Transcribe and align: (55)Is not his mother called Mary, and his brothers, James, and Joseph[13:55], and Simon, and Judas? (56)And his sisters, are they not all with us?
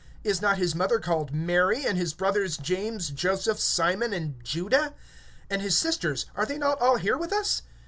(55)Is 0.25 0.41
not 0.41 0.57
his 0.57 0.73
mother 0.73 0.97
called 0.99 1.31
Mary, 1.31 1.85
and 1.85 1.95
his 1.95 2.15
brothers, 2.15 2.57
James, 2.57 3.09
and 3.09 3.17
Joseph[13:55], 3.19 3.49
and 3.53 3.59
Simon, 3.59 4.13
and 4.13 4.43
Judas? 4.43 4.89
(56)And 5.51 5.59
his 5.61 5.77
sisters, 5.77 6.25
are 6.35 6.45
they 6.47 6.57
not 6.57 6.81
all 6.81 6.97
with 7.19 7.31
us? 7.31 7.61